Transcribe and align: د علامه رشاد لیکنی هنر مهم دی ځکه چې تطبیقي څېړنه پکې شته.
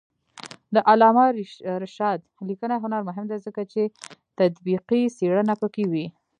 د 0.75 0.77
علامه 0.89 1.25
رشاد 1.83 2.19
لیکنی 2.47 2.75
هنر 2.83 3.01
مهم 3.09 3.25
دی 3.31 3.37
ځکه 3.45 3.61
چې 3.71 3.81
تطبیقي 4.37 5.01
څېړنه 5.17 5.53
پکې 5.61 5.85
شته. 5.91 6.05